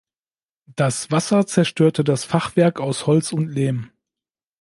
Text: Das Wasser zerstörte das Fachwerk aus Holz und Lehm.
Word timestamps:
Das 0.75 1.11
Wasser 1.11 1.45
zerstörte 1.45 2.03
das 2.03 2.23
Fachwerk 2.25 2.79
aus 2.79 3.05
Holz 3.05 3.33
und 3.33 3.49
Lehm. 3.49 3.91